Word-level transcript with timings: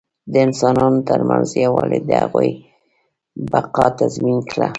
د 0.31 0.33
انسانانو 0.45 0.99
تر 1.09 1.19
منځ 1.29 1.47
یووالي 1.63 1.99
د 2.03 2.09
هغوی 2.21 2.49
بقا 3.51 3.85
تضمین 3.99 4.39
کړه. 4.51 4.67